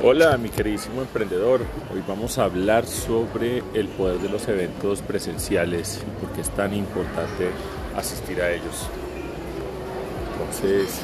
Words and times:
Hola 0.00 0.36
mi 0.36 0.48
queridísimo 0.48 1.00
emprendedor, 1.00 1.60
hoy 1.92 2.04
vamos 2.06 2.38
a 2.38 2.44
hablar 2.44 2.86
sobre 2.86 3.64
el 3.74 3.88
poder 3.88 4.20
de 4.20 4.28
los 4.28 4.46
eventos 4.46 5.02
presenciales 5.02 6.00
y 6.06 6.24
por 6.24 6.32
qué 6.32 6.42
es 6.42 6.50
tan 6.50 6.72
importante 6.72 7.48
asistir 7.96 8.40
a 8.40 8.52
ellos. 8.52 8.86
Entonces, 10.32 11.00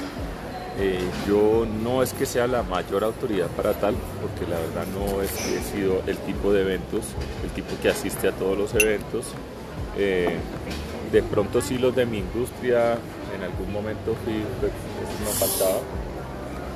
eh, 0.79 1.01
yo 1.27 1.67
no 1.83 2.05
es 2.05 2.13
que 2.13 2.25
sea 2.25 2.47
la 2.47 2.63
mayor 2.63 3.03
autoridad 3.03 3.49
para 3.49 3.73
tal, 3.73 3.97
porque 4.23 4.49
la 4.49 4.61
verdad 4.61 4.87
no 4.95 5.23
es 5.23 5.33
que 5.33 5.59
he 5.59 5.63
sido 5.63 6.01
el 6.07 6.17
tipo 6.19 6.53
de 6.53 6.63
eventos, 6.63 7.07
el 7.43 7.51
tipo 7.51 7.75
que 7.83 7.89
asiste 7.89 8.29
a 8.29 8.33
todos 8.33 8.57
los 8.57 8.75
eventos. 8.77 9.27
Eh, 9.99 10.37
de 11.11 11.23
pronto 11.25 11.61
sí 11.61 11.79
los 11.79 11.97
de 11.97 12.07
mi 12.07 12.19
industria, 12.19 12.93
en 13.35 13.43
algún 13.43 13.73
momento 13.73 14.15
fui, 14.25 14.45
pues, 14.61 14.71
eso 14.71 15.25
no 15.25 15.31
faltaba, 15.31 15.81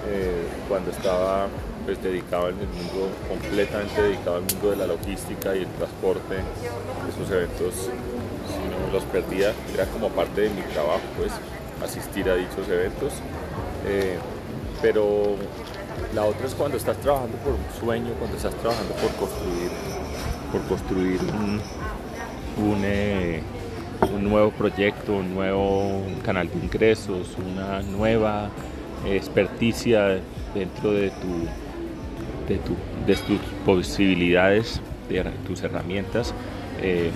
eh, 0.09 0.49
cuando 0.69 0.91
estaba 0.91 1.47
pues 1.89 2.03
dedicado 2.03 2.51
en 2.51 2.61
el 2.61 2.67
mundo, 2.67 3.09
completamente 3.27 4.03
dedicado 4.03 4.37
al 4.37 4.43
mundo 4.43 4.71
de 4.73 4.77
la 4.77 4.87
logística 4.87 5.57
y 5.57 5.61
el 5.61 5.69
transporte, 5.69 6.35
esos 7.09 7.31
eventos, 7.31 7.75
si 7.75 8.69
no 8.69 8.93
los 8.93 9.05
perdía, 9.05 9.55
era 9.73 9.87
como 9.87 10.11
parte 10.11 10.43
de 10.43 10.51
mi 10.51 10.61
trabajo, 10.75 11.01
pues, 11.17 11.33
asistir 11.83 12.29
a 12.29 12.35
dichos 12.35 12.69
eventos. 12.69 13.15
Eh, 13.87 14.19
pero 14.83 15.37
la 16.15 16.27
otra 16.27 16.47
es 16.47 16.55
cuando 16.55 16.77
estás 16.77 16.99
trabajando 16.99 17.39
por 17.39 17.55
un 17.55 17.81
sueño, 17.81 18.13
cuando 18.19 18.37
estás 18.37 18.55
trabajando 18.57 18.93
por 18.93 19.11
construir, 19.13 19.71
por 20.53 20.61
construir 20.69 21.21
un, 22.59 22.85
eh, 22.85 23.41
un 24.15 24.25
nuevo 24.25 24.51
proyecto, 24.51 25.15
un 25.15 25.35
nuevo 25.35 26.03
canal 26.23 26.51
de 26.51 26.59
ingresos, 26.59 27.29
una 27.39 27.81
nueva 27.81 28.51
experticia 29.07 30.21
dentro 30.55 30.93
de 30.93 31.09
tu 31.09 31.49
de, 32.49 32.59
tus 33.17 33.39
posibilidades, 33.65 34.81
de 35.09 35.23
tus 35.47 35.63
herramientas, 35.63 36.35
eh, 36.83 37.11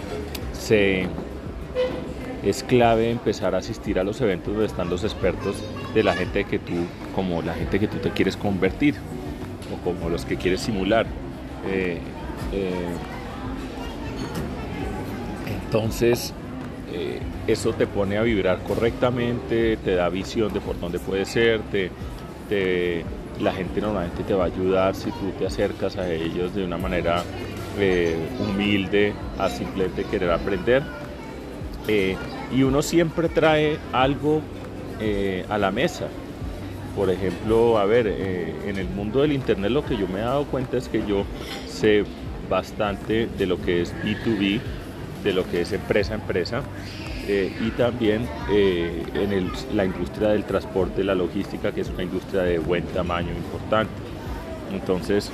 es 2.44 2.62
clave 2.64 3.10
empezar 3.10 3.54
a 3.54 3.58
asistir 3.58 3.98
a 3.98 4.04
los 4.04 4.20
eventos 4.20 4.52
donde 4.52 4.66
están 4.66 4.90
los 4.90 5.04
expertos 5.04 5.56
de 5.94 6.02
la 6.02 6.14
gente 6.14 6.44
que 6.44 6.58
tú, 6.58 6.74
como 7.14 7.40
la 7.42 7.54
gente 7.54 7.78
que 7.78 7.86
tú 7.88 7.98
te 7.98 8.10
quieres 8.10 8.36
convertir 8.36 8.96
o 9.72 9.82
como 9.84 10.08
los 10.08 10.24
que 10.24 10.36
quieres 10.36 10.60
simular. 10.60 11.06
Eh, 11.68 11.98
eh, 12.52 12.70
entonces, 15.64 16.34
eso 17.46 17.72
te 17.72 17.86
pone 17.86 18.18
a 18.18 18.22
vibrar 18.22 18.58
correctamente, 18.62 19.76
te 19.78 19.94
da 19.94 20.08
visión 20.08 20.52
de 20.52 20.60
por 20.60 20.78
dónde 20.78 20.98
puede 20.98 21.24
ser, 21.24 21.60
te, 21.70 21.90
la 23.40 23.52
gente 23.52 23.80
normalmente 23.80 24.22
te 24.22 24.34
va 24.34 24.44
a 24.44 24.46
ayudar 24.46 24.94
si 24.94 25.10
tú 25.10 25.32
te 25.38 25.46
acercas 25.46 25.96
a 25.96 26.10
ellos 26.10 26.54
de 26.54 26.64
una 26.64 26.78
manera 26.78 27.22
eh, 27.78 28.16
humilde 28.38 29.14
a 29.38 29.48
simplemente 29.48 30.04
querer 30.04 30.30
aprender. 30.30 30.82
Eh, 31.88 32.16
y 32.54 32.62
uno 32.62 32.82
siempre 32.82 33.28
trae 33.28 33.78
algo 33.92 34.40
eh, 35.00 35.44
a 35.48 35.58
la 35.58 35.70
mesa. 35.70 36.08
Por 36.94 37.08
ejemplo, 37.10 37.78
a 37.78 37.86
ver, 37.86 38.06
en 38.06 38.76
el 38.76 38.86
mundo 38.86 39.22
del 39.22 39.32
Internet 39.32 39.70
lo 39.70 39.82
que 39.82 39.96
yo 39.96 40.06
me 40.06 40.18
he 40.18 40.22
dado 40.22 40.44
cuenta 40.44 40.76
es 40.76 40.88
que 40.88 41.02
yo 41.06 41.24
sé 41.66 42.04
bastante 42.50 43.26
de 43.38 43.46
lo 43.46 43.60
que 43.62 43.80
es 43.80 43.94
B2B, 44.04 44.60
de 45.24 45.32
lo 45.32 45.50
que 45.50 45.62
es 45.62 45.72
empresa 45.72 46.12
a 46.12 46.16
empresa, 46.16 46.62
eh, 47.28 47.52
y 47.60 47.70
también 47.70 48.28
eh, 48.50 49.04
en 49.14 49.76
la 49.76 49.84
industria 49.84 50.28
del 50.30 50.44
transporte, 50.44 51.04
la 51.04 51.14
logística, 51.14 51.70
que 51.70 51.82
es 51.82 51.88
una 51.88 52.02
industria 52.02 52.42
de 52.42 52.58
buen 52.58 52.84
tamaño 52.86 53.30
importante. 53.30 53.92
Entonces, 54.72 55.30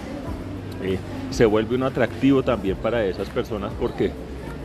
eh, 0.83 0.99
se 1.31 1.47
vuelve 1.47 1.77
un 1.77 1.85
atractivo 1.85 2.43
también 2.43 2.77
para 2.77 3.05
esas 3.05 3.29
personas 3.31 3.73
porque 3.81 4.11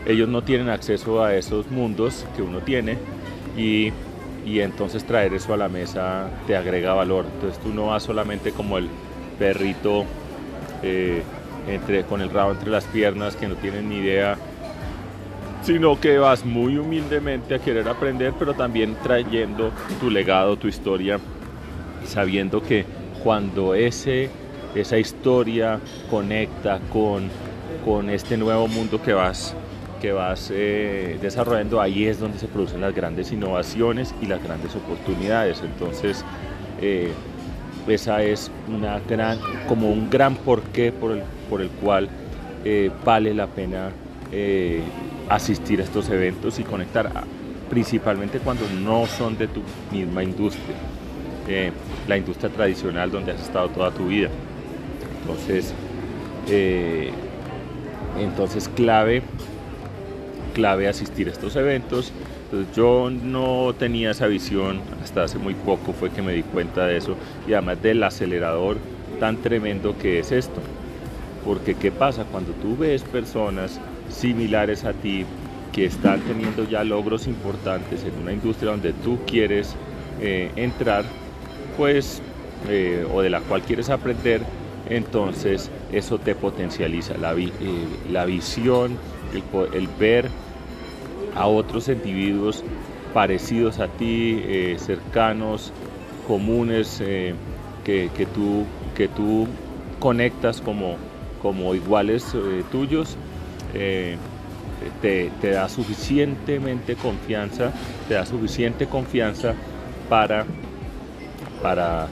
ellos 0.06 0.28
no 0.28 0.42
tienen 0.42 0.70
acceso 0.70 1.24
a 1.24 1.34
esos 1.36 1.72
mundos 1.72 2.26
que 2.36 2.42
uno 2.42 2.60
tiene 2.60 2.98
y, 3.58 3.94
y 4.46 4.60
entonces 4.60 5.06
traer 5.06 5.34
eso 5.34 5.54
a 5.54 5.58
la 5.58 5.70
mesa 5.70 6.30
te 6.46 6.58
agrega 6.58 6.94
valor. 6.94 7.26
Entonces 7.36 7.58
tú 7.62 7.70
no 7.74 7.88
vas 7.88 8.04
solamente 8.04 8.52
como 8.52 8.78
el 8.78 8.90
perrito 9.40 10.06
con 12.10 12.22
el 12.22 12.30
rabo 12.30 12.52
entre 12.52 12.70
las 12.70 12.84
piernas 12.84 13.38
que 13.38 13.48
no 13.48 13.56
tienen 13.56 13.88
ni 13.88 13.96
idea 13.96 14.38
sino 15.64 16.00
que 16.00 16.18
vas 16.18 16.46
muy 16.46 16.78
humildemente 16.78 17.56
a 17.56 17.60
querer 17.60 17.88
aprender, 17.88 18.34
pero 18.38 18.54
también 18.54 18.96
trayendo 19.02 19.72
tu 20.00 20.10
legado, 20.10 20.58
tu 20.58 20.68
historia, 20.68 21.20
sabiendo 22.06 22.62
que 22.62 22.86
cuando 23.24 23.74
ese, 23.74 24.30
esa 24.76 24.98
historia 24.98 25.80
conecta 26.10 26.80
con, 26.92 27.30
con 27.86 28.10
este 28.10 28.36
nuevo 28.36 28.68
mundo 28.68 29.02
que 29.02 29.14
vas, 29.14 29.56
que 30.02 30.12
vas 30.12 30.52
eh, 30.54 31.18
desarrollando, 31.22 31.80
ahí 31.80 32.06
es 32.06 32.20
donde 32.20 32.40
se 32.40 32.48
producen 32.48 32.82
las 32.82 32.94
grandes 32.94 33.32
innovaciones 33.32 34.14
y 34.22 34.26
las 34.26 34.44
grandes 34.44 34.76
oportunidades. 34.76 35.62
Entonces, 35.64 36.26
eh, 36.82 37.14
esa 37.88 38.22
es 38.22 38.52
una 38.68 39.00
gran, 39.00 39.40
como 39.70 39.90
un 39.90 40.10
gran 40.10 40.36
porqué 40.36 40.92
por 40.92 41.14
el, 41.14 41.24
por 41.50 41.62
el 41.62 41.70
cual 41.70 42.10
eh, 42.66 42.92
vale 43.06 43.34
la 43.34 43.48
pena 43.48 43.92
asistir 45.30 45.80
a 45.80 45.84
estos 45.84 46.10
eventos 46.10 46.60
y 46.60 46.64
conectar, 46.64 47.10
principalmente 47.70 48.40
cuando 48.40 48.66
no 48.82 49.06
son 49.06 49.38
de 49.38 49.48
tu 49.48 49.62
misma 49.92 50.24
industria, 50.24 50.76
eh, 51.48 51.72
la 52.08 52.18
industria 52.18 52.50
tradicional 52.50 53.12
donde 53.12 53.32
has 53.32 53.42
estado 53.42 53.70
toda 53.70 53.92
tu 53.92 54.08
vida. 54.08 54.30
Entonces, 55.22 55.74
eh, 56.50 57.12
entonces 58.20 58.70
clave, 58.70 59.24
clave 60.54 60.88
asistir 60.88 61.28
a 61.28 61.32
estos 61.32 61.56
eventos. 61.56 62.12
Yo 62.76 63.10
no 63.10 63.74
tenía 63.78 64.12
esa 64.12 64.28
visión, 64.28 64.80
hasta 65.02 65.24
hace 65.24 65.40
muy 65.40 65.56
poco 65.56 65.92
fue 65.92 66.12
que 66.12 66.22
me 66.22 66.34
di 66.34 66.44
cuenta 66.44 66.86
de 66.86 66.98
eso 66.98 67.16
y 67.48 67.54
además 67.54 67.82
del 67.82 68.04
acelerador 68.04 68.78
tan 69.20 69.38
tremendo 69.38 69.98
que 69.98 70.20
es 70.20 70.32
esto. 70.32 70.62
Porque 71.44 71.74
¿qué 71.74 71.92
pasa? 71.92 72.26
Cuando 72.26 72.52
tú 72.54 72.78
ves 72.78 73.02
personas 73.02 73.80
similares 74.10 74.84
a 74.86 74.94
ti 74.94 75.26
que 75.74 75.86
están 75.86 76.22
teniendo 76.22 76.70
ya 76.70 76.84
logros 76.84 77.28
importantes 77.28 78.06
en 78.06 78.22
una 78.22 78.32
industria 78.32 78.72
donde 78.72 78.94
tú 78.94 79.20
quieres 79.26 79.76
eh, 80.22 80.52
entrar, 80.56 81.04
pues, 81.76 82.22
eh, 82.70 83.06
o 83.12 83.22
de 83.22 83.30
la 83.32 83.42
cual 83.42 83.64
quieres 83.64 83.90
aprender, 83.90 84.42
entonces 84.88 85.72
eso 85.92 86.20
te 86.20 86.36
potencializa. 86.36 87.18
La, 87.18 87.34
eh, 87.34 87.50
la 88.12 88.26
visión, 88.26 88.98
el, 89.34 89.88
ver 90.00 90.30
a 91.36 91.48
otros 91.48 91.90
individuos 91.90 92.64
parecidos 93.14 93.80
a 93.80 93.88
ti, 93.88 94.44
cercanos, 94.78 95.74
comunes, 96.28 97.00
que, 97.00 98.10
que, 98.16 98.26
tú, 98.28 98.66
que 98.96 99.08
tú 99.08 99.48
conectas 100.00 100.62
como, 100.62 100.98
como 101.42 101.74
iguales 101.74 102.26
tuyos 102.72 103.18
eh, 103.74 104.18
te, 105.02 105.52
da 105.52 105.70
suficientemente 105.70 106.96
confianza, 106.96 107.72
te 108.08 108.16
da 108.16 108.26
suficiente 108.26 108.88
confianza 108.88 109.54
para, 110.10 110.46
para, 111.62 112.08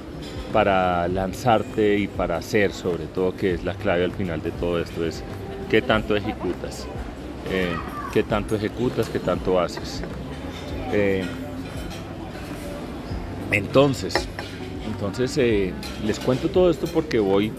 para 0.54 1.08
lanzarte 1.08 1.98
y 1.98 2.08
para 2.08 2.38
hacer 2.38 2.72
sobre 2.72 3.06
todo, 3.06 3.36
que 3.36 3.54
es 3.54 3.64
la 3.64 3.74
clave 3.76 4.06
al 4.06 4.12
final 4.12 4.42
de 4.42 4.52
todo 4.52 4.80
esto, 4.80 5.06
es 5.06 5.24
qué 5.70 5.82
tanto 5.82 6.16
ejecutas, 6.16 6.88
eh, 7.52 7.76
qué 8.14 8.24
tanto 8.24 8.56
ejecutas, 8.56 9.10
qué 9.10 9.20
tanto 9.20 9.60
haces. 9.60 10.02
Eh, 10.94 11.24
entonces, 13.52 14.14
entonces 14.90 15.38
les 16.06 16.20
cuento 16.20 16.50
todo 16.50 16.70
esto 16.70 16.88
porque 16.88 17.20
voy 17.20 17.52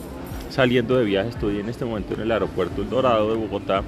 saliendo 0.53 0.99
de 0.99 1.05
viaje, 1.05 1.31
estoy 1.31 1.61
en 1.61 1.71
este 1.71 1.87
momento 1.87 2.13
en 2.13 2.21
el 2.21 2.31
aeropuerto 2.31 2.83
El 2.83 2.91
Dorado 2.91 3.31
de 3.31 3.37
Bogotá, 3.37 3.83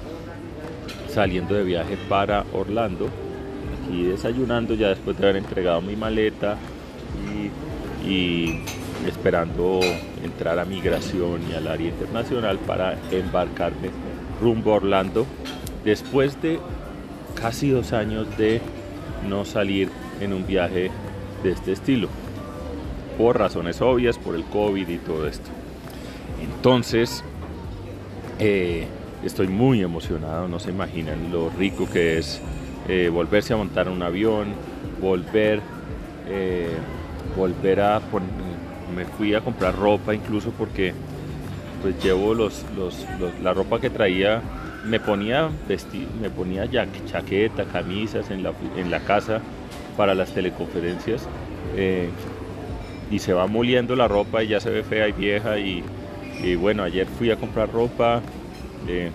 saliendo 1.07 1.53
de 1.53 1.63
viaje 1.63 1.95
para 2.09 2.43
Orlando, 2.53 3.07
aquí 3.83 4.03
desayunando 4.03 4.73
ya 4.73 4.89
después 4.89 5.15
de 5.17 5.25
haber 5.25 5.37
entregado 5.37 5.81
mi 5.81 5.95
maleta 5.95 6.57
y, 8.03 8.61
esperando 9.07 9.79
entrar 10.23 10.57
a 10.57 10.65
migración 10.65 11.41
y 11.49 11.53
al 11.53 11.67
área 11.67 11.89
internacional 11.89 12.57
para 12.57 12.97
embarcarme 13.11 13.89
rumbo 14.41 14.73
a 14.73 14.77
Orlando, 14.77 15.27
después 15.83 16.41
de 16.41 16.59
casi 17.39 17.69
dos 17.69 17.93
años 17.93 18.35
de 18.37 18.61
no 19.29 19.45
salir 19.45 19.89
en 20.19 20.33
un 20.33 20.47
viaje 20.47 20.89
de 21.43 21.51
este 21.51 21.73
estilo, 21.73 22.07
por 23.19 23.37
razones 23.37 23.81
obvias, 23.81 24.17
por 24.17 24.33
el 24.33 24.43
COVID 24.45 24.87
y 24.87 24.97
todo 24.97 25.27
esto. 25.27 25.51
Entonces, 26.41 27.23
eh, 28.39 28.87
estoy 29.23 29.47
muy 29.47 29.81
emocionado, 29.81 30.47
no 30.47 30.59
se 30.59 30.71
imaginan 30.71 31.31
lo 31.31 31.49
rico 31.49 31.87
que 31.91 32.17
es 32.17 32.41
eh, 32.87 33.09
volverse 33.11 33.53
a 33.53 33.57
montar 33.57 33.89
un 33.89 34.01
avión, 34.03 34.47
volver, 35.01 35.61
eh, 36.27 36.69
volver 37.35 37.81
a 37.81 38.01
me 38.95 39.05
fui 39.05 39.33
a 39.33 39.41
comprar 39.41 39.75
ropa 39.75 40.13
incluso 40.13 40.51
porque 40.51 40.93
pues 41.81 42.01
llevo 42.03 42.33
los, 42.33 42.63
la 43.43 43.53
ropa 43.53 43.79
que 43.79 43.89
traía, 43.89 44.41
me 44.85 44.99
ponía, 44.99 45.49
me 46.21 46.29
ponía 46.29 46.69
chaqueta, 47.05 47.65
camisas 47.65 48.31
en 48.31 48.43
la, 48.43 48.53
en 48.77 48.91
la 48.91 48.99
casa 48.99 49.41
para 49.97 50.13
las 50.13 50.33
teleconferencias 50.33 51.27
eh, 51.75 52.09
y 53.11 53.19
se 53.19 53.33
va 53.33 53.47
moliendo 53.47 53.95
la 53.95 54.07
ropa 54.07 54.43
y 54.43 54.49
ya 54.49 54.59
se 54.59 54.69
ve 54.69 54.83
fea 54.83 55.07
y 55.07 55.11
vieja 55.11 55.57
y, 55.59 55.83
bueno, 56.59 56.83
ayer 56.83 57.07
fui 57.07 57.31
a 57.31 57.35
comprar 57.35 57.71
ropa 57.71 58.21
eh, 58.87 59.09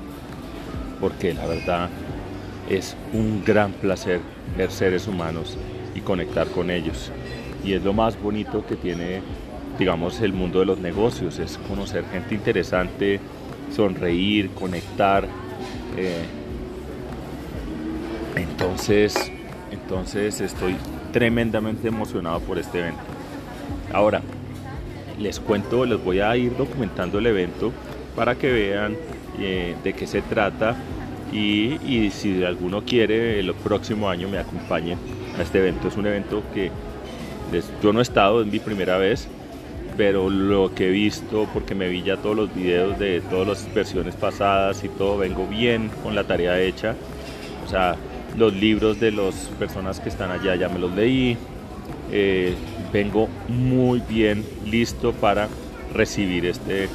porque 1.00 1.32
la 1.32 1.46
verdad 1.46 1.88
es 2.68 2.96
un 3.12 3.44
gran 3.44 3.72
placer 3.72 4.20
ver 4.56 4.70
seres 4.70 5.06
humanos 5.06 5.56
y 5.94 6.00
conectar 6.00 6.48
con 6.48 6.70
ellos 6.70 7.10
y 7.64 7.72
es 7.74 7.82
lo 7.82 7.92
más 7.92 8.20
bonito 8.20 8.64
que 8.66 8.76
tiene 8.76 9.22
digamos, 9.80 10.20
el 10.20 10.34
mundo 10.34 10.60
de 10.60 10.66
los 10.66 10.78
negocios, 10.78 11.38
es 11.38 11.58
conocer 11.66 12.04
gente 12.12 12.34
interesante, 12.34 13.18
sonreír, 13.74 14.50
conectar. 14.50 15.24
Eh, 15.96 16.26
entonces, 18.36 19.32
entonces 19.70 20.42
estoy 20.42 20.76
tremendamente 21.14 21.88
emocionado 21.88 22.40
por 22.40 22.58
este 22.58 22.80
evento. 22.80 23.00
Ahora, 23.90 24.20
les 25.20 25.38
cuento, 25.38 25.84
les 25.84 26.02
voy 26.02 26.20
a 26.20 26.36
ir 26.36 26.56
documentando 26.56 27.18
el 27.18 27.26
evento 27.26 27.72
para 28.16 28.34
que 28.34 28.50
vean 28.50 28.96
eh, 29.38 29.76
de 29.84 29.92
qué 29.92 30.06
se 30.06 30.22
trata 30.22 30.76
y, 31.32 32.10
si 32.10 32.42
alguno 32.42 32.82
quiere 32.84 33.38
el 33.38 33.54
próximo 33.54 34.08
año 34.08 34.28
me 34.28 34.38
acompañe 34.38 34.96
a 35.38 35.42
este 35.42 35.58
evento. 35.58 35.88
Es 35.88 35.96
un 35.96 36.06
evento 36.06 36.42
que 36.52 36.70
yo 37.82 37.92
no 37.92 38.00
he 38.00 38.02
estado, 38.02 38.40
es 38.40 38.48
mi 38.48 38.58
primera 38.58 38.98
vez, 38.98 39.28
pero 39.96 40.28
lo 40.28 40.74
que 40.74 40.88
he 40.88 40.90
visto, 40.90 41.46
porque 41.52 41.74
me 41.74 41.88
vi 41.88 42.02
ya 42.02 42.16
todos 42.16 42.34
los 42.34 42.54
videos 42.54 42.98
de 42.98 43.20
todas 43.20 43.46
las 43.46 43.74
versiones 43.74 44.16
pasadas 44.16 44.82
y 44.82 44.88
todo, 44.88 45.18
vengo 45.18 45.46
bien 45.46 45.90
con 46.02 46.14
la 46.14 46.24
tarea 46.24 46.60
hecha. 46.60 46.96
O 47.64 47.68
sea, 47.68 47.94
los 48.36 48.52
libros 48.52 48.98
de 48.98 49.12
las 49.12 49.34
personas 49.58 50.00
que 50.00 50.08
están 50.08 50.30
allá 50.30 50.56
ya 50.56 50.68
me 50.68 50.78
los 50.78 50.92
leí. 50.92 51.36
Eh, 52.10 52.54
vengo 52.92 53.28
muy 53.48 54.00
bien 54.00 54.44
listo 54.64 55.12
para 55.12 55.48
recibir 55.94 56.46
este, 56.46 56.88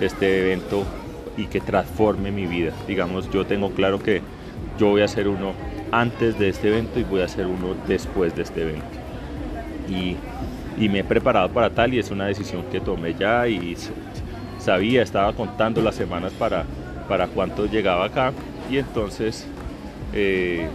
este 0.00 0.40
evento 0.40 0.84
y 1.36 1.46
que 1.46 1.60
transforme 1.60 2.30
mi 2.30 2.46
vida. 2.46 2.72
Digamos, 2.86 3.30
yo 3.30 3.46
tengo 3.46 3.70
claro 3.70 4.02
que 4.02 4.22
yo 4.78 4.88
voy 4.88 5.02
a 5.02 5.06
hacer 5.06 5.28
uno 5.28 5.52
antes 5.92 6.38
de 6.38 6.48
este 6.48 6.68
evento 6.68 6.98
y 6.98 7.04
voy 7.04 7.20
a 7.20 7.24
hacer 7.24 7.46
uno 7.46 7.74
después 7.86 8.34
de 8.34 8.42
este 8.42 8.62
evento. 8.62 8.86
Y 9.88 10.16
y 10.80 10.88
me 10.88 11.00
he 11.00 11.04
preparado 11.04 11.48
para 11.48 11.70
tal 11.70 11.92
y 11.94 11.98
es 11.98 12.10
una 12.10 12.26
decisión 12.26 12.64
que 12.70 12.80
tomé 12.80 13.14
ya 13.14 13.48
y 13.48 13.76
sabía, 14.58 15.02
estaba 15.02 15.32
contando 15.32 15.82
las 15.82 15.94
semanas 15.94 16.32
para, 16.32 16.64
para 17.08 17.26
cuánto 17.26 17.66
llegaba 17.66 18.04
acá 18.06 18.32
y 18.70 18.78
entonces... 18.78 19.46
Eh, 20.14 20.66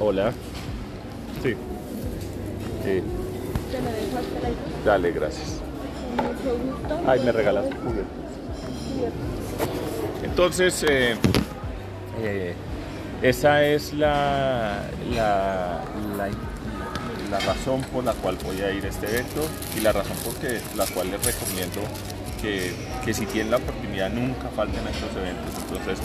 hola. 0.00 0.32
Sí. 1.42 1.54
Eh, 2.84 3.02
dale, 4.84 5.12
gracias. 5.12 5.60
Ay, 7.06 7.20
me 7.24 7.32
regalas 7.32 7.66
juguetes. 7.66 8.04
Entonces, 10.22 10.84
eh, 10.88 11.16
eh, 12.20 12.54
esa 13.22 13.64
es 13.64 13.92
la, 13.92 14.82
la, 15.14 15.80
la 16.16 16.28
la 17.30 17.40
razón 17.40 17.82
por 17.92 18.04
la 18.04 18.12
cual 18.12 18.36
voy 18.44 18.60
a 18.60 18.70
ir 18.70 18.84
a 18.84 18.88
este 18.88 19.06
evento 19.06 19.40
y 19.76 19.80
la 19.80 19.92
razón 19.92 20.16
por 20.18 20.34
la 20.76 20.86
cual 20.86 21.10
les 21.10 21.24
recomiendo 21.24 21.80
que, 22.40 22.72
que, 23.04 23.14
si 23.14 23.26
tienen 23.26 23.50
la 23.50 23.56
oportunidad 23.56 24.10
nunca 24.10 24.48
falten 24.54 24.86
a 24.86 24.90
estos 24.90 25.10
eventos. 25.16 25.62
Entonces 25.62 25.98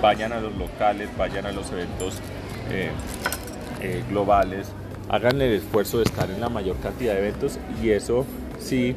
vayan 0.00 0.32
a 0.32 0.40
los 0.40 0.56
locales, 0.56 1.08
vayan 1.16 1.46
a 1.46 1.52
los 1.52 1.70
eventos 1.70 2.16
eh, 2.70 2.90
globales, 4.08 4.68
hagan 5.08 5.40
el 5.40 5.52
esfuerzo 5.52 5.98
de 5.98 6.04
estar 6.04 6.30
en 6.30 6.40
la 6.40 6.48
mayor 6.48 6.76
cantidad 6.78 7.14
de 7.14 7.20
eventos 7.20 7.58
y 7.82 7.90
eso 7.90 8.24
sí, 8.58 8.94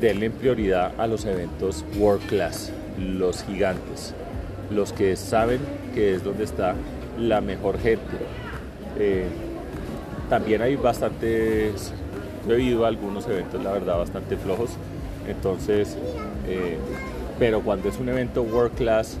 denle 0.00 0.30
prioridad 0.30 0.92
a 0.98 1.06
los 1.06 1.24
eventos 1.24 1.84
world 1.98 2.26
class, 2.26 2.72
los 2.98 3.44
gigantes, 3.44 4.14
los 4.70 4.92
que 4.92 5.16
saben 5.16 5.60
que 5.94 6.14
es 6.14 6.24
donde 6.24 6.44
está 6.44 6.74
la 7.18 7.40
mejor 7.40 7.78
gente. 7.78 8.16
Eh, 8.98 9.26
también 10.28 10.62
hay 10.62 10.76
bastantes, 10.76 11.92
he 12.48 12.60
ido 12.60 12.84
a 12.84 12.88
algunos 12.88 13.26
eventos, 13.26 13.62
la 13.62 13.72
verdad, 13.72 13.98
bastante 13.98 14.36
flojos. 14.36 14.70
Entonces, 15.28 15.96
eh, 16.46 16.76
pero 17.38 17.60
cuando 17.62 17.88
es 17.88 17.98
un 17.98 18.08
evento 18.08 18.42
world 18.42 18.74
class, 18.74 19.18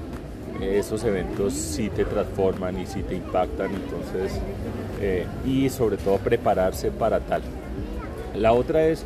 esos 0.60 1.04
eventos 1.04 1.52
sí 1.52 1.90
te 1.90 2.04
transforman 2.04 2.78
y 2.80 2.86
sí 2.86 3.02
te 3.02 3.14
impactan. 3.14 3.70
Entonces, 3.74 4.40
eh, 5.00 5.26
y 5.46 5.68
sobre 5.70 5.96
todo 5.96 6.18
prepararse 6.18 6.90
para 6.90 7.20
tal. 7.20 7.42
La 8.34 8.52
otra 8.52 8.86
es, 8.86 9.04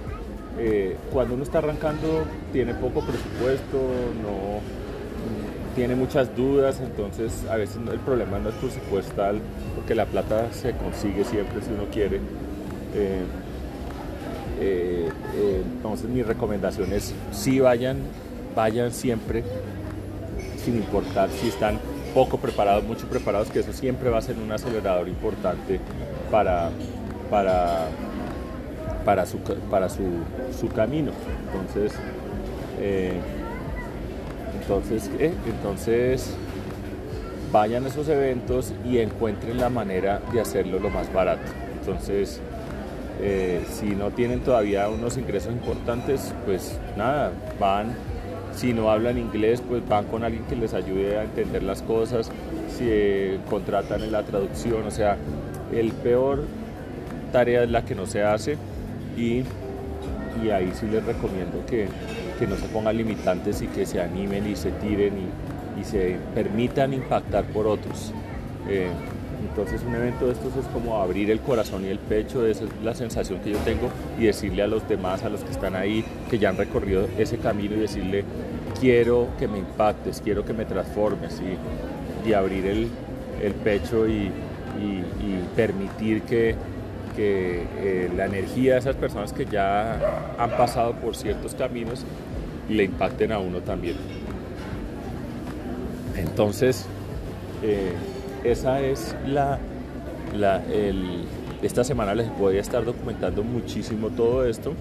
eh, 0.59 0.97
cuando 1.13 1.35
uno 1.35 1.43
está 1.43 1.59
arrancando, 1.59 2.25
tiene 2.53 2.75
poco 2.75 3.01
presupuesto, 3.01 3.79
no 4.23 4.61
tiene 5.75 5.95
muchas 5.95 6.35
dudas, 6.37 6.81
entonces 6.81 7.45
a 7.49 7.57
veces 7.57 7.77
el 7.91 8.01
problema 8.01 8.39
no 8.39 8.49
es 8.49 8.55
presupuestal, 8.57 9.39
porque 9.77 9.95
la 9.95 10.07
plata 10.07 10.53
se 10.53 10.73
consigue 10.73 11.25
siempre 11.25 11.61
si 11.63 11.71
uno 11.71 11.85
quiere. 11.93 12.21
Eh, 14.61 15.09
entonces 15.77 16.09
mi 16.09 16.23
recomendación 16.23 16.93
es 16.93 17.15
si 17.31 17.61
vayan, 17.61 17.99
vayan 18.57 18.93
siempre, 18.93 19.45
sin 20.65 20.77
importar 20.77 21.29
si 21.31 21.49
están 21.49 21.79
poco 22.19 22.39
preparados, 22.39 22.83
mucho 22.83 23.07
preparados, 23.07 23.49
que 23.49 23.61
eso 23.61 23.73
siempre 23.73 24.11
va 24.11 24.19
a 24.19 24.23
ser 24.23 24.39
un 24.39 24.51
acelerador 24.51 25.07
importante 25.07 25.79
para, 26.33 26.69
para, 27.31 27.87
para, 29.05 29.25
su, 29.25 29.39
para 29.71 29.89
su, 29.89 30.03
su 30.59 30.67
camino. 30.67 31.13
Entonces, 31.47 31.93
entonces, 34.61 35.09
entonces 35.47 36.35
vayan 37.53 37.85
a 37.85 37.89
esos 37.89 38.09
eventos 38.09 38.73
y 38.85 38.99
encuentren 38.99 39.59
la 39.59 39.71
manera 39.71 40.21
de 40.33 40.41
hacerlo 40.41 40.81
lo 40.81 40.91
más 40.91 41.13
barato. 41.13 41.53
Entonces, 41.79 42.41
eh, 43.21 43.65
si 43.71 43.91
no 43.91 44.11
tienen 44.11 44.41
todavía 44.41 44.89
unos 44.89 45.17
ingresos 45.19 45.53
importantes, 45.53 46.35
pues 46.45 46.81
nada, 46.97 47.31
van. 47.61 47.95
Si 48.59 48.73
no 48.73 48.91
hablan 48.91 49.19
inglés, 49.19 49.63
pues 49.67 49.89
van 49.89 50.07
con 50.07 50.25
alguien 50.25 50.43
que 50.47 50.57
les 50.57 50.75
ayude 50.75 51.17
a 51.17 51.23
entender 51.23 51.63
las 51.63 51.81
cosas. 51.81 52.29
Si 52.77 52.87
eh, 52.89 53.39
contratan 53.49 54.03
en 54.03 54.11
la 54.11 54.25
traducción, 54.25 54.85
o 54.85 54.91
sea, 54.91 55.17
el 55.73 55.93
peor 55.93 56.45
tarea 57.31 57.63
es 57.63 57.71
la 57.71 57.85
que 57.85 57.95
no 57.95 58.05
se 58.07 58.25
hace 58.25 58.57
y, 59.17 59.45
y 60.43 60.51
ahí 60.51 60.73
sí 60.75 60.87
les 60.87 61.05
recomiendo 61.05 61.65
que, 61.67 61.87
que 62.41 62.49
no 62.49 62.57
se 62.57 62.67
pongan 62.67 62.97
limitantes 62.97 63.63
y 63.63 63.69
que 63.69 63.87
se 63.87 64.01
animen 64.01 64.51
y 64.51 64.57
se 64.57 64.73
tiren 64.73 65.15
y, 65.19 65.85
se 65.85 66.17
permitan 66.35 66.93
impactar 66.93 67.45
por 67.45 67.69
otros. 67.69 68.13
Eh, 68.69 68.89
entonces 69.49 69.83
un 69.87 69.95
evento 69.95 70.27
de 70.27 70.33
estos 70.33 70.57
es 70.57 70.67
como 70.73 71.01
abrir 71.01 71.31
el 71.31 71.39
corazón 71.39 71.85
y 71.85 71.89
el 71.89 72.01
pecho, 72.01 72.45
esa 72.45 72.65
es 72.65 72.71
la 72.83 72.95
sensación 72.95 73.39
que 73.41 73.53
yo 73.53 73.59
tengo 73.59 73.89
y 74.19 74.25
decirle 74.25 74.63
a 74.63 74.67
los 74.67 74.89
demás, 74.89 75.23
a 75.23 75.29
los 75.29 75.45
que 75.45 75.53
están 75.53 75.77
ahí, 75.77 76.05
que 76.29 76.41
ya 76.41 76.49
han 76.49 76.57
recorrido 76.57 77.09
ese 77.17 77.39
camino 77.39 77.77
y 77.77 77.79
decirle, 77.79 78.25
quiero 78.81 79.29
que 79.39 79.49
me 79.49 79.59
impactes, 79.59 80.21
quiero 80.23 80.45
que 80.45 80.53
me 80.53 80.65
transformes 80.65 81.41
y, 81.41 82.33
abrir 82.33 82.67
el, 82.67 83.55
pecho 83.65 84.07
y, 84.07 84.31
permitir 85.57 86.23
que, 86.23 86.55
eh, 87.21 88.11
la 88.17 88.27
energía 88.27 88.75
de 88.75 88.79
esas 88.79 88.95
personas 88.95 89.33
que 89.33 89.45
ya 89.45 90.35
han 90.39 90.51
pasado 90.51 90.93
por 90.93 91.17
ciertos 91.17 91.53
caminos 91.55 92.05
le 92.69 92.85
impacten 92.85 93.33
a 93.33 93.39
uno 93.39 93.59
también. 93.59 93.97
Entonces, 96.17 96.87
eh, 97.63 97.93
esa 98.45 98.81
es 98.81 99.17
la, 99.27 99.59
esta 101.63 101.83
semana 101.83 102.15
les 102.15 102.29
voy 102.39 102.59
a 102.59 102.61
estar 102.61 102.85
documentando 102.85 103.43
muchísimo 103.43 104.11
todo 104.11 104.47
esto 104.47 104.75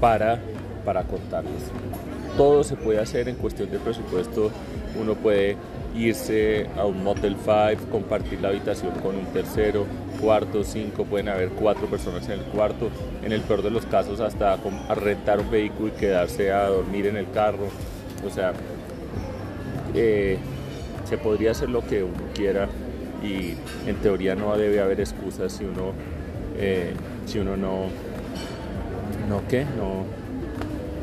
para, 0.00 0.40
para 0.84 1.04
contarles. 1.04 1.70
Todo 2.36 2.64
se 2.64 2.76
puede 2.76 3.00
hacer 3.00 3.28
en 3.28 3.36
cuestión 3.36 3.70
de 3.70 3.78
presupuesto. 3.78 4.50
Uno 5.00 5.14
puede 5.14 5.56
irse 5.96 6.66
a 6.76 6.84
un 6.84 7.02
Motel 7.02 7.36
5, 7.36 7.90
compartir 7.90 8.40
la 8.40 8.48
habitación 8.48 8.92
con 9.02 9.16
un 9.16 9.26
tercero, 9.26 9.86
cuarto, 10.20 10.62
cinco, 10.62 11.04
pueden 11.04 11.28
haber 11.28 11.50
cuatro 11.50 11.86
personas 11.86 12.26
en 12.26 12.32
el 12.32 12.44
cuarto, 12.46 12.90
en 13.24 13.32
el 13.32 13.40
peor 13.40 13.62
de 13.62 13.70
los 13.70 13.86
casos 13.86 14.20
hasta 14.20 14.58
rentar 14.94 15.40
un 15.40 15.50
vehículo 15.50 15.88
y 15.88 15.90
quedarse 15.92 16.52
a 16.52 16.68
dormir 16.68 17.06
en 17.06 17.16
el 17.16 17.30
carro, 17.30 17.68
o 18.26 18.30
sea, 18.30 18.52
eh, 19.94 20.38
se 21.08 21.18
podría 21.18 21.52
hacer 21.52 21.70
lo 21.70 21.86
que 21.86 22.02
uno 22.02 22.18
quiera 22.34 22.68
y 23.22 23.54
en 23.88 23.96
teoría 24.02 24.34
no 24.34 24.56
debe 24.56 24.80
haber 24.80 25.00
excusas 25.00 25.52
si 25.52 25.64
uno, 25.64 25.92
eh, 26.58 26.92
si 27.24 27.38
uno 27.38 27.56
no, 27.56 27.86
no 29.28 29.42
qué, 29.48 29.64
no, 29.64 30.04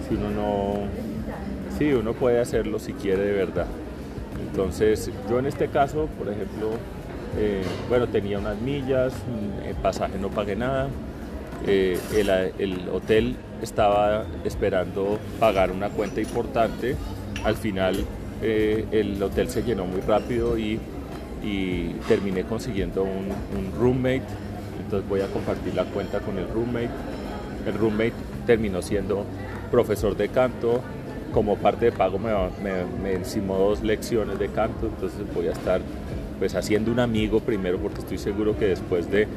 si 0.08 0.16
uno 0.16 0.30
no 0.30 1.03
Sí, 1.78 1.92
uno 1.92 2.14
puede 2.14 2.40
hacerlo 2.40 2.80
si 2.80 2.94
quiere 2.94 3.24
de 3.24 3.32
verdad. 3.34 3.68
Entonces, 4.48 5.10
yo 5.30 5.40
en 5.40 5.48
este 5.48 5.68
caso, 5.68 6.08
por 6.18 6.28
ejemplo, 6.28 6.72
eh, 7.38 7.64
bueno, 7.90 8.08
tenía 8.08 8.38
unas 8.38 8.60
millas, 8.62 9.14
el 9.68 9.76
pasaje 9.76 10.20
no 10.20 10.30
pagué 10.30 10.56
nada, 10.56 10.90
eh, 11.66 11.98
el, 12.60 12.90
hotel 12.90 13.36
estaba 13.62 14.26
esperando 14.44 15.18
pagar 15.40 15.72
una 15.72 15.90
cuenta 15.90 16.22
importante, 16.22 16.96
al 17.44 17.56
final 17.56 18.06
eh, 18.42 18.86
el 18.92 19.22
hotel 19.24 19.50
se 19.50 19.64
llenó 19.64 19.86
muy 19.86 20.02
rápido 20.02 20.58
y, 20.58 20.80
terminé 22.08 22.44
consiguiendo 22.44 23.04
un, 23.04 23.34
roommate, 23.78 24.24
entonces 24.82 25.10
voy 25.10 25.20
a 25.20 25.28
compartir 25.28 25.76
la 25.76 25.84
cuenta 25.84 26.20
con 26.20 26.38
el 26.38 26.48
roommate. 26.48 26.90
El 27.68 27.74
roommate 27.74 28.14
terminó 28.46 28.82
siendo 28.82 29.26
profesor 29.70 30.16
de 30.16 30.30
canto, 30.30 30.82
como 31.34 31.58
parte 31.58 31.86
de 31.86 31.92
pago 31.92 32.20
me, 32.20 32.32
me, 32.64 32.86
me 33.02 33.14
encimó 33.14 33.58
dos 33.58 33.82
lecciones 33.82 34.40
de 34.40 34.50
canto, 34.50 34.88
entonces 34.88 35.22
voy 35.34 35.48
a 35.48 35.52
estar 35.52 35.82
pues 36.40 36.56
haciendo 36.56 36.92
un 36.92 37.00
amigo 37.00 37.40
primero 37.40 37.78
porque 37.80 38.00
estoy 38.00 38.18
seguro 38.18 38.58
que 38.58 38.66
después 38.66 39.10
de 39.10 39.28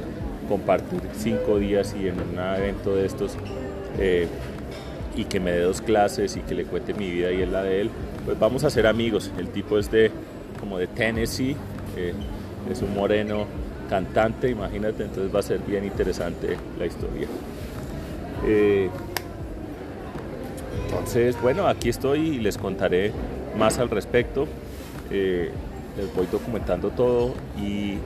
compartir 0.49 1.01
cinco 1.17 1.59
días 1.59 1.95
y 1.99 2.09
en 2.09 2.15
un 2.15 2.39
evento 2.39 2.95
de 2.95 3.07
estos 3.07 3.37
eh, 3.99 4.29
y 5.17 5.25
que 5.25 5.41
me 5.41 5.51
dé 5.51 5.63
dos 5.63 5.81
clases 5.81 6.37
y 6.37 6.41
que 6.41 6.55
le 6.55 6.65
cuente 6.65 6.95
mi 6.95 7.11
vida 7.11 7.33
y 7.33 7.43
es 7.43 7.49
la 7.49 7.63
de 7.63 7.81
él, 7.81 7.91
pues 8.25 8.39
vamos 8.39 8.65
a 8.65 8.71
ser 8.71 8.87
amigos. 8.87 9.33
El 9.39 9.49
tipo 9.49 9.79
es 9.79 9.91
de 9.91 10.11
como 10.61 10.79
de 10.79 10.87
Tennessee, 10.87 11.57
es 12.71 12.83
un 12.83 12.95
moreno 12.95 13.47
cantante, 13.89 14.51
imagínate, 14.51 15.05
entonces 15.05 15.35
va 15.35 15.41
a 15.41 15.43
ser 15.43 15.61
bien 15.61 15.85
interesante 15.85 16.57
la 16.79 16.87
historia. 16.87 17.29
Eh, 18.47 18.91
entonces, 20.99 21.41
bueno, 21.41 21.69
aquí 21.69 21.89
estoy 21.89 22.21
y 22.21 22.39
les 22.39 22.59
contaré 22.59 23.13
más 23.57 23.79
al 23.79 23.91
respecto. 23.91 24.47
les 25.11 26.15
voy 26.15 26.27
documentando 26.31 26.91
todo 26.91 27.33
y 27.57 27.99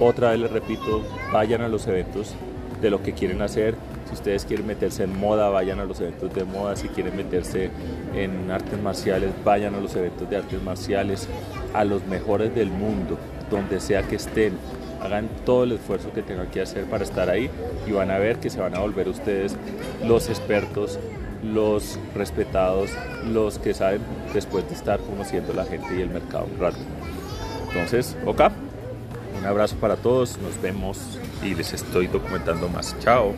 otra 0.00 0.30
vez 0.30 0.40
les 0.40 0.50
repito, 0.50 1.02
vayan 1.32 1.60
a 1.60 1.68
los 1.68 1.86
eventos 1.86 2.34
de 2.80 2.90
lo 2.90 3.02
que 3.02 3.12
quieren 3.12 3.42
hacer. 3.42 3.74
Si 4.08 4.14
ustedes 4.14 4.44
quieren 4.44 4.66
meterse 4.66 5.04
en 5.04 5.18
moda, 5.18 5.48
vayan 5.50 5.78
a 5.78 5.84
los 5.84 6.00
eventos 6.00 6.34
de 6.34 6.44
moda. 6.44 6.74
Si 6.74 6.88
quieren 6.88 7.16
meterse 7.16 7.70
en 8.14 8.50
artes 8.50 8.80
marciales, 8.82 9.30
vayan 9.44 9.74
a 9.74 9.80
los 9.80 9.94
eventos 9.94 10.28
de 10.28 10.36
artes 10.36 10.62
marciales. 10.62 11.28
A 11.74 11.84
los 11.84 12.04
mejores 12.06 12.54
del 12.54 12.70
mundo, 12.70 13.16
donde 13.50 13.78
sea 13.78 14.02
que 14.02 14.16
estén. 14.16 14.54
Hagan 15.00 15.28
todo 15.44 15.64
el 15.64 15.72
esfuerzo 15.72 16.12
que 16.12 16.22
tengan 16.22 16.48
que 16.48 16.60
hacer 16.60 16.84
para 16.84 17.04
estar 17.04 17.30
ahí 17.30 17.48
y 17.86 17.92
van 17.92 18.10
a 18.10 18.18
ver 18.18 18.38
que 18.38 18.50
se 18.50 18.60
van 18.60 18.74
a 18.76 18.80
volver 18.80 19.08
ustedes 19.08 19.56
los 20.04 20.28
expertos, 20.28 20.98
los 21.42 21.98
respetados, 22.14 22.90
los 23.26 23.58
que 23.58 23.74
saben 23.74 24.00
después 24.32 24.68
de 24.68 24.74
estar 24.74 25.00
conociendo 25.00 25.52
la 25.52 25.64
gente 25.64 25.96
y 25.96 26.02
el 26.02 26.10
mercado 26.10 26.46
un 26.52 26.60
rato. 26.60 26.78
Entonces, 27.68 28.16
ok. 28.24 28.42
Un 29.38 29.46
abrazo 29.46 29.76
para 29.76 29.96
todos, 29.96 30.38
nos 30.38 30.60
vemos 30.62 31.18
y 31.42 31.54
les 31.54 31.72
estoy 31.72 32.06
documentando 32.06 32.68
más. 32.68 32.94
Chao. 33.00 33.34